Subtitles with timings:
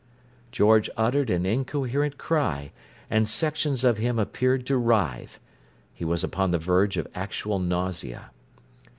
[0.51, 2.71] George uttered an incoherent cry;
[3.07, 5.39] and sections of him appeared to writhe.
[5.93, 8.31] He was upon the verge of actual nausea.